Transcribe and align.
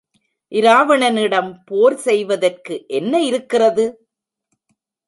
இராவணனிடம் 0.51 1.51
போர் 1.65 1.97
செய்வதற்கு 1.99 2.85
என்ன 2.91 3.13
இருக்கிறது? 3.21 3.85